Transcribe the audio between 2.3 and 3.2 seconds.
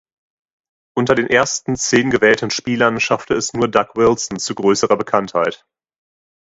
Spielern